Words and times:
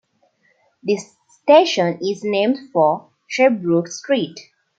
This 0.81 1.15
station 1.29 1.99
is 2.03 2.23
named 2.23 2.71
for 2.73 3.11
Sherbrooke 3.27 3.87
Street. 3.89 4.39